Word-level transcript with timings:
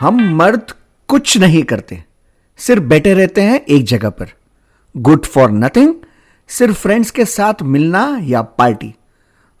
हम 0.00 0.18
मर्द 0.36 0.72
कुछ 1.08 1.36
नहीं 1.38 1.62
करते, 1.62 2.02
सिर्फ़ 2.58 2.82
बैठे 2.82 3.14
रहते 3.14 3.42
हैं 3.42 3.60
एक 3.60 3.84
जगह 3.84 4.10
पर। 4.10 4.26
गुड 4.94 5.26
फॉर 5.26 5.50
नथिंग 5.50 5.94
सिर्फ़ 6.50 6.76
फ्रेंड्स 6.76 7.10
के 7.10 7.24
साथ 7.24 7.62
मिलना 7.62 8.02
या 8.22 8.42
पार्टी 8.42 8.94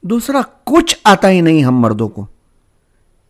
दूसरा 0.04 0.42
कुछ 0.66 0.96
आता 1.06 1.28
ही 1.28 1.40
नहीं 1.42 1.64
हम 1.64 1.80
मर्दों 1.82 2.08
को। 2.08 2.26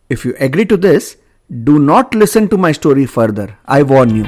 If 0.09 0.27
you 0.27 0.33
agree 0.39 0.65
to 0.65 0.77
this 0.77 1.15
do 1.49 1.77
not 1.77 2.15
listen 2.15 2.47
to 2.47 2.57
my 2.57 2.73
story 2.73 3.05
further 3.07 3.53
I 3.69 3.83
warn 3.83 4.15
you 4.17 4.25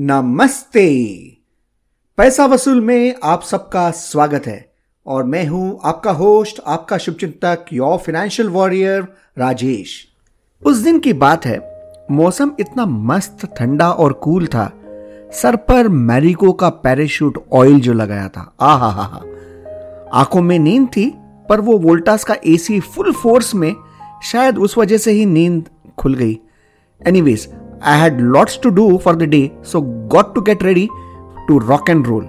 नमस्ते। 0.00 0.88
पैसा 2.16 2.46
वसूल 2.46 2.80
में 2.80 3.14
आप 3.24 3.42
सबका 3.42 3.90
स्वागत 3.90 4.46
है 4.46 4.72
और 5.06 5.24
मैं 5.24 5.46
हूँ 5.46 5.80
आपका 5.84 6.10
होस्ट, 6.10 6.60
आपका 6.66 6.98
शुभचिंतक 6.98 7.64
योर 7.72 7.98
फाइनेंशियल 7.98 8.48
वॉरियर 8.48 9.08
राजेश। 9.38 10.08
उस 10.62 10.76
दिन 10.76 10.98
की 10.98 11.12
बात 11.12 11.46
है, 11.46 11.58
मौसम 12.10 12.52
इतना 12.60 12.86
मस्त, 12.86 13.46
ठंडा 13.58 13.90
और 13.90 14.12
कूल 14.12 14.46
था। 14.46 14.72
सर 15.32 15.56
पर 15.56 15.88
मैरिको 15.88 16.52
का 16.52 16.68
पैराशूट 16.68 17.44
ऑयल 17.52 17.80
जो 17.80 17.92
लगाया 17.92 18.28
था। 18.28 18.54
आ 18.60 18.74
हा 18.74 18.88
हा 18.88 19.02
हा 19.02 19.24
आँखों 20.12 20.42
में 20.42 20.58
नींद 20.58 20.88
थी, 20.88 21.12
पर 21.48 21.60
वो 21.60 21.78
वोल्टास 21.78 22.24
का 22.24 22.36
एसी 22.46 22.80
फुल 22.80 23.12
फोर्स 23.12 23.54
में 23.54 23.74
शायद 24.24 24.58
उस 24.58 24.78
वजह 24.78 24.98
से 24.98 25.10
ही 25.10 25.26
नींद 25.26 25.68
खुल 25.98 26.14
गई। 26.14 26.40
Anyways 27.06 27.52
I 27.80 27.96
had 27.96 28.20
lots 28.20 28.56
to 28.58 28.70
do 28.70 28.98
for 28.98 29.14
the 29.14 29.26
day, 29.26 29.52
so 29.62 29.80
got 29.80 30.34
to 30.34 30.40
get 30.40 30.62
ready 30.62 30.88
to 31.48 31.58
rock 31.60 31.88
and 31.88 32.06
roll. 32.06 32.26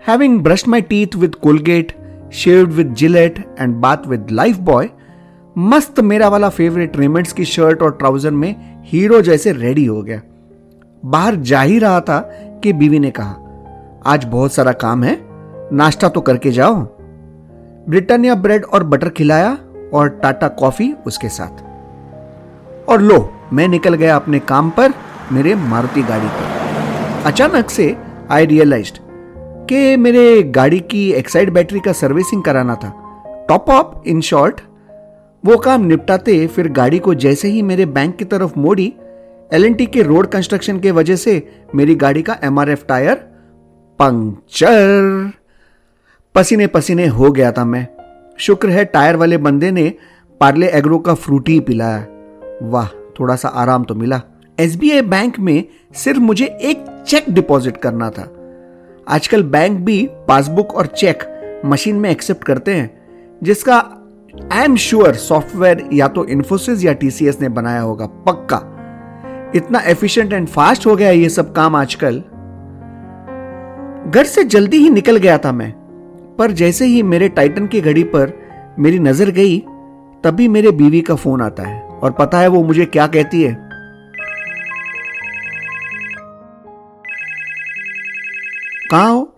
Having 0.00 0.42
brushed 0.42 0.66
my 0.66 0.80
teeth 0.80 1.14
with 1.14 1.40
Colgate, 1.40 1.94
shaved 2.30 2.72
with 2.72 2.94
Gillette 2.94 3.46
and 3.56 3.80
bath 3.80 4.06
with 4.06 4.28
Lifebuoy, 4.30 4.90
मस्त 5.58 5.98
मेरा 6.00 6.28
वाला 6.28 6.48
favourite 6.48 6.96
Raymond's 6.96 7.32
की 7.32 7.44
shirt 7.44 7.82
और 7.82 7.90
trouser 7.96 8.30
में 8.30 8.82
hero 8.84 9.20
जैसे 9.22 9.52
ready 9.52 9.84
हो 9.86 10.00
गया 10.02 10.20
बाहर 11.04 11.34
जा 11.50 11.60
ही 11.62 11.78
रहा 11.78 12.00
था 12.00 12.18
कि 12.62 12.72
बीवी 12.72 12.98
ने 12.98 13.10
कहा 13.18 14.00
आज 14.12 14.24
बहुत 14.24 14.52
सारा 14.52 14.72
काम 14.84 15.04
है 15.04 15.18
नाश्ता 15.72 16.08
तो 16.08 16.20
करके 16.20 16.50
जाओ 16.50 16.80
ब्रिटानिया 17.88 18.34
ब्रेड 18.34 18.64
और 18.64 18.84
बटर 18.84 19.08
खिलाया 19.18 19.52
और 19.94 20.08
टाटा 20.22 20.48
कॉफ़ी 20.60 20.92
उसके 21.06 21.28
साथ 21.28 21.62
और 22.88 23.00
लो 23.02 23.18
मैं 23.52 23.68
निकल 23.68 23.94
गया 23.94 24.16
अपने 24.16 24.38
काम 24.38 24.70
पर, 24.70 24.92
मेरे 25.32 25.54
मारुति 25.54 26.02
गाड़ी 26.02 26.26
पर। 26.26 27.22
अचानक 27.26 27.70
से 27.70 27.96
आई 28.30 28.46
रियलाइज़ 28.46 28.92
कि 29.68 29.96
मेरे 29.96 30.42
गाड़ी 30.42 30.80
की 30.80 31.12
एक्साइड 31.12 31.52
बैटरी 31.52 31.80
का 31.80 31.92
सर्विसिंग 31.92 32.42
कराना 32.42 32.74
था। 32.74 32.90
टॉप 33.48 33.70
अप 33.70 34.02
इन 34.06 34.20
शॉर्ट 34.20 34.60
वो 35.44 35.56
काम 35.56 35.84
निपटाते 35.84 36.46
फिर 36.46 36.68
गाड़ी 36.68 36.98
को 36.98 37.14
जैसे 37.14 37.48
ही 37.48 37.62
मेरे 37.62 37.86
बैंक 37.86 38.16
की 38.16 38.24
तरफ़ 38.24 38.58
मोड़ी 38.58 38.94
एलएनटी 39.52 39.86
के 39.86 40.02
रोड 40.02 40.26
कंस्ट्रक्शन 40.26 40.78
के 40.80 40.90
वजह 40.90 41.16
से 41.16 41.62
मेरी 41.74 41.94
गाड़ी 41.94 42.22
का 42.22 42.38
एमआरएफ 42.44 42.84
टायर 42.88 43.14
पंक्चर 43.98 45.32
पसीने 46.34 46.66
पसीने 46.66 47.06
हो 47.06 47.30
गया 47.30 47.52
था 47.52 47.64
मैं। 47.64 47.86
शुक्र 48.38 48.68
है 48.68 48.84
टायर 48.84 49.16
वाले 49.16 49.36
बंदे 49.36 49.70
ने 49.70 49.92
पार्ले 50.40 50.68
एग्रो 50.68 50.98
का 50.98 51.14
फ्रूटी 51.14 51.60
पिलाया। 51.60 52.06
वाह! 52.62 53.01
थोड़ा 53.20 53.36
सा 53.36 53.48
आराम 53.48 53.84
तो 53.84 53.94
मिला। 53.94 54.20
एस 54.58 54.76
बैंक 54.76 55.38
में 55.38 55.64
सिर्फ़ 55.94 56.20
मुझे 56.20 56.46
एक 56.46 56.84
चेक 57.06 57.30
डिपॉजिट 57.30 57.76
करना 57.76 58.10
था। 58.10 58.28
आजकल 59.06 59.42
बैंक 59.42 59.78
भी 59.80 60.06
पासबुक 60.28 60.74
और 60.74 60.86
चेक 60.86 61.22
मशीन 61.66 61.96
में 61.96 62.10
एक्सेप्ट 62.10 62.44
करते 62.44 62.74
हैं, 62.74 62.90
जिसका 63.42 63.76
आई 64.52 64.64
एम 64.64 64.76
श्योर 64.76 65.14
सॉफ्टवेयर 65.14 65.88
या 65.92 66.08
तो 66.08 66.24
इन्फोसिस 66.26 66.84
या 66.84 66.92
टीसीएस 66.92 67.40
ने 67.40 67.48
बनाया 67.48 67.80
होगा, 67.80 68.06
पक्का। 68.06 68.60
इतना 69.56 69.80
एफिशिएंट 69.80 70.32
एंड 70.32 70.48
फास्ट 70.48 70.86
हो 70.86 70.96
गया 70.96 71.10
ये 71.10 71.28
सब 71.28 71.52
काम 71.52 71.76
आजकल। 71.76 72.22
घर 74.10 74.24
से 74.24 74.44
जल्दी 74.44 74.76
ही 74.76 74.90
निकल 74.90 75.16
गया 75.16 75.38
था 75.38 75.52
मैं, 75.52 75.72
पर 76.38 76.50
जैसे 76.50 76.86
ही 76.86 77.02
मेरे 77.02 77.28
टाइटन 77.28 77.66
की 77.66 77.80
घड़ी 77.80 78.02
पर 78.04 78.32
मेरी 78.78 78.98
नज़र 78.98 79.30
गई, 79.30 79.58
तभी 80.24 80.48
मेरे 80.48 80.70
बीवी 80.70 81.00
का 81.00 81.14
फ़ोन 81.14 81.42
आता 81.42 81.62
है। 81.62 81.91
और 82.02 82.10
पता 82.10 82.38
है 82.38 82.48
वो 82.48 82.64
मुझे 82.64 82.84
क्या 82.84 83.06
कहती 83.06 83.42
है? 83.42 83.72
कहा 88.90 89.06
हो? 89.06 89.36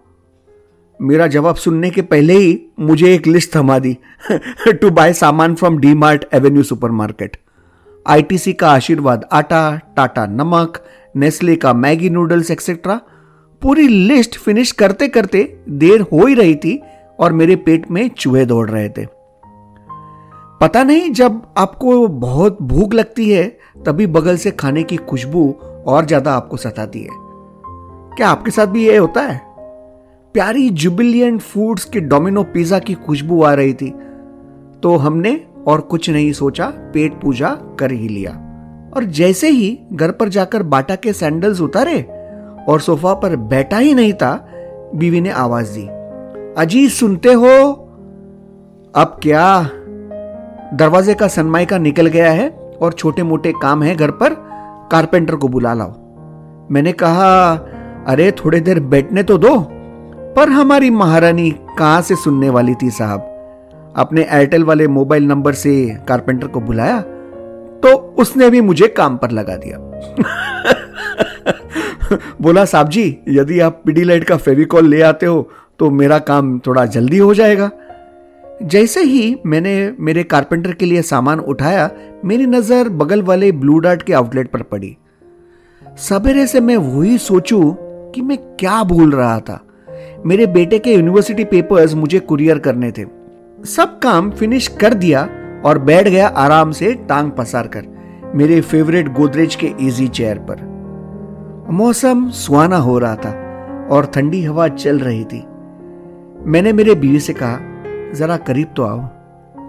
मेरा 1.02 1.26
जवाब 1.26 1.54
सुनने 1.54 1.90
के 1.90 2.02
पहले 2.02 2.32
ही 2.32 2.66
मुझे 2.80 3.14
एक 3.14 3.26
लिस्ट 3.26 3.56
थमा 3.56 3.78
दी। 3.78 3.98
टू 4.68 4.90
बाय 4.90 5.12
सामान 5.12 5.54
from 5.54 5.78
D 5.78 5.94
Mart 5.94 6.24
avenue 6.34 6.62
supermarket 6.62 7.36
ITC 8.06 8.52
का 8.52 8.70
आशीर्वाद, 8.70 9.28
आटा, 9.32 9.80
टाटा 9.96 10.26
नमक 10.26 10.84
नेस्ले 11.16 11.56
का 11.56 11.72
मैगी 11.72 12.10
नूडल्स 12.10 12.50
एक्सेट्रा 12.50 13.00
पूरी 13.62 13.88
लिस्ट 13.88 14.38
फिनिश 14.38 14.72
करते 14.72 15.08
करते 15.08 15.56
देर 15.68 16.00
हो 16.00 16.26
ही 16.26 16.34
रही 16.34 16.54
थी 16.54 16.82
और 17.18 17.32
मेरे 17.32 17.56
पेट 17.56 17.90
में 17.90 18.08
चूहे 18.08 18.46
दौड़ 18.46 18.70
रहे 18.70 18.88
थे। 18.88 19.13
पता 20.64 20.82
नहीं 20.82 21.10
जब 21.12 21.40
आपको 21.58 22.06
बहुत 22.08 22.58
भूख 22.62 22.94
लगती 22.94 23.28
है, 23.30 23.44
तभी 23.86 24.06
बगल 24.06 24.36
से 24.36 24.50
खाने 24.50 24.82
की 24.82 24.96
खुशबू 24.98 25.42
और 25.86 26.06
ज़्यादा 26.06 26.32
आपको 26.32 26.56
सताती 26.56 27.00
है। 27.00 27.08
क्या 28.16 28.28
आपके 28.28 28.50
साथ 28.50 28.66
भी 28.66 28.86
ये 28.86 28.96
होता 28.96 29.20
है? 29.20 29.40
प्यारी 30.34 30.68
जुबिलियंट 30.70 31.40
फूड्स 31.40 31.84
के 31.84 32.00
डोमिनो 32.00 32.42
पिज्जा 32.44 32.78
की 32.78 32.94
खुशबू 32.96 33.42
आ 33.42 33.52
रही 33.54 33.74
थी 33.74 33.90
तो 34.82 34.96
हमने 34.96 35.34
और 35.66 35.80
कुछ 35.80 36.10
नहीं 36.10 36.32
सोचा, 36.32 36.66
पेट 36.66 37.20
पूजा 37.22 37.50
कर 37.78 37.92
ही 37.92 38.08
लिया। 38.08 38.32
और 38.96 39.04
जैसे 39.04 39.50
ही 39.50 39.78
घर 39.92 40.10
पर 40.10 40.28
जाकर 40.28 40.62
बाटा 40.64 40.96
के 40.96 41.12
सैंडल्स 41.12 41.60
उतारे 41.60 42.00
और 42.68 42.80
सोफा 42.80 43.14
पर 43.14 43.36
बैठा 43.36 43.78
ही 43.78 43.94
नहीं 43.94 44.12
था, 44.14 44.34
बीवी 44.94 45.20
ने 45.20 45.30
आवाज़ 45.30 45.78
दी 45.78 45.86
अजी 46.56 46.88
सुनते 46.90 47.32
हो? 47.32 47.56
अब 48.94 49.18
क्या 49.22 49.70
दरवाजे 50.74 51.14
का 51.14 51.28
सनमाइका 51.28 51.78
निकल 51.78 52.06
गया 52.06 52.30
है 52.30 52.48
और 52.82 52.92
छोटे 52.92 53.22
मोटे 53.22 53.52
काम 53.62 53.82
है 53.82 53.96
घर 53.96 54.10
पर, 54.10 54.28
कारपेंटर 54.92 55.34
को 55.34 55.48
बुला 55.48 55.74
लाओ। 55.74 55.92
मैंने 56.70 56.92
कहा, 56.92 57.52
अरे, 58.06 58.30
थोड़ी 58.30 58.60
देर 58.60 58.80
बैठने 58.80 59.22
तो 59.22 59.38
दो, 59.38 59.68
पर 60.36 60.48
हमारी 60.48 60.90
महारानी 60.90 61.50
कहाँ 61.50 62.02
से 62.02 62.16
सुनने 62.16 62.50
वाली 62.50 62.74
थी 62.74 62.90
साहब? 62.90 63.20
अपने 63.96 64.26
एयरटेल 64.30 64.64
वाले 64.64 64.88
मोबाइल 64.88 65.26
नंबर 65.26 65.52
से 65.52 65.98
कारपेंटर 66.08 66.46
को 66.46 66.60
बुलाया 66.60 67.00
तो 67.80 68.14
उसने 68.18 68.50
भी 68.50 68.60
मुझे 68.60 68.88
काम 68.88 69.16
पर 69.16 69.30
लगा 69.30 69.56
दिया। 69.56 69.78
बोला, 72.42 72.64
साहब 72.64 72.88
जी, 72.88 73.18
यदि 73.28 73.60
आप 73.60 73.82
पीडी 73.86 74.04
लाइट 74.04 74.24
का 74.24 74.36
फेविकॉल 74.36 74.86
ले 74.86 75.02
आते 75.02 75.26
हो 75.26 75.50
तो 75.78 75.90
मेरा 75.90 76.18
काम 76.18 76.58
थोड़ा 76.58 76.86
जल्दी 76.86 77.18
हो 77.18 77.34
जाएगा। 77.34 77.70
जैसे 78.62 79.02
ही 79.02 79.36
मैंने 79.46 79.94
मेरे 80.00 80.22
कारपेंटर 80.22 80.72
के 80.72 80.86
लिए 80.86 81.02
सामान 81.02 81.40
उठाया, 81.40 81.90
मेरी 82.24 82.46
नज़र 82.46 82.88
बगल 82.88 83.22
वाले 83.22 83.50
ब्लू 83.52 83.78
डार्ट 83.78 84.02
के 84.02 84.12
आउटलेट 84.12 84.50
पर 84.50 84.62
पड़ी। 84.62 84.96
सवेरे 85.98 86.46
से 86.46 86.60
मैं 86.60 86.76
वही 86.76 87.16
सोचू 87.18 87.60
कि 88.14 88.22
मैं 88.22 88.36
क्या 88.56 88.82
भूल 88.82 89.12
रहा 89.12 89.40
था। 89.40 89.60
मेरे 90.26 90.46
बेटे 90.46 90.78
के 90.78 90.94
यूनिवर्सिटी 90.94 91.44
पेपर्स 91.44 91.94
मुझे 91.94 92.18
कुरियर 92.18 92.58
करने 92.58 92.90
थे। 92.90 93.04
सब 93.66 93.98
काम 93.98 94.30
फिनिश 94.30 94.68
कर 94.68 94.94
दिया 94.94 95.28
और 95.64 95.78
बैठ 95.78 96.08
गया 96.08 96.28
आराम 96.28 96.72
से 96.72 96.92
टांग 97.08 97.30
पसार 97.30 97.66
कर 97.66 98.32
मेरे 98.34 98.60
फेवरेट 98.60 99.12
गोदरेज 99.12 99.54
के 99.54 99.72
इजी 99.80 100.08
चेयर 100.08 100.38
पर। 100.38 100.62
मौसम 101.72 102.28
सुहाना 102.30 102.76
हो 102.76 102.98
रहा 102.98 103.16
था 103.16 103.30
और 103.90 104.10
ठंडी 104.14 104.44
हवा 104.44 104.68
चल 104.68 104.98
रही 104.98 105.24
थी। 105.24 105.44
मैंने 106.46 106.72
मेरे 106.72 106.94
बीवी 106.94 107.20
से 107.20 107.32
कहा 107.32 107.58
जरा 108.14 108.36
करीब 108.36 108.68
तो 108.76 108.82
आओ। 108.82 109.08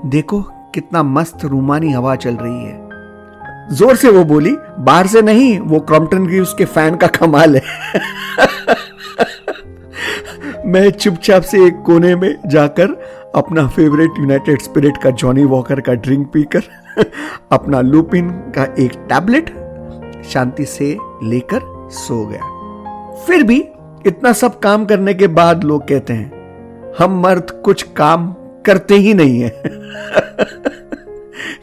देखो 0.09 0.45
कितना 0.75 1.03
मस्त 1.03 1.45
रूमानी 1.45 1.92
हवा 1.92 2.15
चल 2.15 2.36
रही 2.36 2.65
है। 2.65 2.86
ज़ोर 3.71 3.95
से 3.95 4.09
वो 4.09 4.24
बोली, 4.24 4.57
बाहर 4.80 5.07
से 5.07 5.21
नहीं, 5.21 5.59
वो 5.59 5.80
क्रॉम्पटन 5.80 6.27
की 6.27 6.39
उसके 6.39 6.65
फ़ैन 6.65 6.95
का 6.95 7.07
कमाल 7.07 7.56
है। 7.56 7.62
मैं 10.65 10.92
चुपचाप 10.92 11.42
से 11.42 11.65
एक 11.65 11.81
कोने 11.86 12.15
में 12.15 12.38
जाकर 12.45 12.88
अपना 13.36 13.68
फेवरेट 13.68 14.12
यूनाइटेड 14.19 14.62
स्पिरिट 14.62 14.97
का 14.97 15.09
जॉनी 15.09 15.44
वॉकर 15.44 15.81
का 15.81 15.94
ड्रिंक 15.94 16.31
पीकर, 16.33 16.63
अपना 17.51 17.81
लुपिन 17.81 18.30
का 18.30 18.75
एक 18.80 18.92
टैबलेट 19.09 19.50
शांति 20.30 20.65
से 20.65 20.97
लेकर 21.24 21.89
सो 21.92 22.25
गया। 22.25 22.42
फिर 23.25 23.44
भी 23.44 23.68
इतना 24.06 24.33
सब 24.33 24.59
काम 24.59 24.86
करने 24.86 25.13
के 25.13 25.27
बाद 25.27 25.63
लोग 25.63 25.88
कहते 25.88 26.13
हैं 26.13 26.34
हम 26.97 27.21
मर्द 27.21 27.51
कुछ 27.51 27.83
काम 27.83 28.36
करते 28.65 28.95
ही 28.95 29.13
नहीं 29.13 29.39
है। 29.42 29.50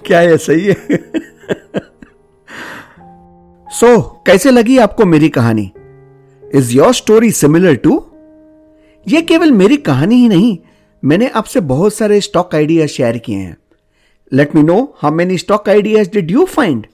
क्या 0.06 0.18
है 0.18 0.36
सही 0.36 0.64
है? 0.64 0.74
सो 3.68 3.96
so, 3.96 4.02
कैसे 4.26 4.50
लगी 4.50 4.78
आपको 4.78 5.04
मेरी 5.04 5.28
कहानी? 5.28 5.72
Is 6.54 6.72
your 6.72 6.94
story 6.94 7.30
similar 7.30 7.74
to 7.74 8.06
यह 9.08 9.20
केवल 9.20 9.52
मेरी 9.52 9.76
कहानी 9.76 10.14
ही 10.14 10.28
नहीं 10.28 10.58
मैंने 11.04 11.28
आपसे 11.28 11.60
बहुत 11.60 11.94
सारे 11.94 12.20
स्टॉक 12.20 12.54
आइडियाज़ 12.54 12.90
शेयर 12.90 13.18
किए 13.18 13.36
हैं। 13.36 13.56
Let 14.32 14.54
me 14.54 14.62
know 14.62 14.96
how 15.02 15.12
many 15.12 15.38
stock 15.38 15.68
ideas 15.68 16.10
did 16.10 16.30
you 16.30 16.44
find 16.44 16.86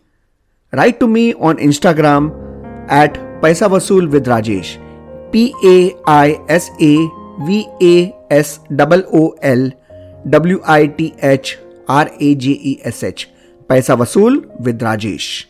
write 0.74 0.98
to 0.98 1.06
me 1.06 1.32
on 1.32 1.58
Instagram 1.58 2.26
at 2.92 3.12
Paisa 3.42 3.66
Vasool 3.66 4.08
with 4.08 4.28
Rajesh 4.28 4.76
P 5.32 5.52
A 5.64 6.02
I 6.08 6.34
S 6.50 6.70
A 6.82 7.08
V 7.40 7.66
A 7.82 8.17
S 8.32 8.58
double 8.72 9.04
O 9.14 9.28
L 9.44 9.72
W 10.26 10.60
I 10.68 10.86
T 10.98 11.12
H 11.24 11.56
R 11.90 12.10
A 12.22 12.34
J 12.34 12.50
E 12.50 12.78
S 12.86 13.04
H 13.04 13.26
Paisa 13.68 13.94
Vasool 13.94 14.42
with 14.60 14.82
Rajesh. 14.82 15.46